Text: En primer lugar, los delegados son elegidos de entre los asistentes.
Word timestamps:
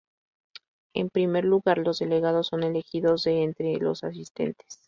En 0.95 1.11
primer 1.11 1.45
lugar, 1.45 1.77
los 1.77 1.99
delegados 1.99 2.47
son 2.47 2.63
elegidos 2.63 3.21
de 3.23 3.43
entre 3.43 3.77
los 3.77 4.03
asistentes. 4.03 4.79